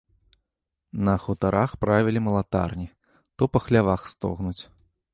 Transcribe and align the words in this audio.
На 1.09 1.15
хутарах 1.25 1.75
правілі 1.87 2.19
малатарні, 2.31 2.89
то 3.35 3.43
па 3.55 3.59
хлявах 3.67 4.01
стогнуць. 4.17 4.61